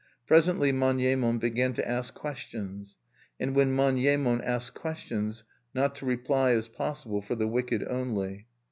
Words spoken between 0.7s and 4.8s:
Manyemon began to ask questions; and when Manyemon asks